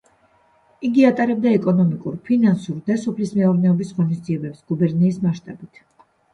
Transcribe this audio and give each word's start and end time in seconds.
იგი 0.87 1.03
ატარებდა 1.09 1.51
ეკონომიკურ, 1.57 2.17
ფინანსურ 2.31 2.81
და 2.89 2.97
სოფლის 3.03 3.37
მეურნეობის 3.37 3.95
ღონისძიებებს 4.01 4.67
გუბერნიის 4.75 5.25
მასშტაბით. 5.31 5.89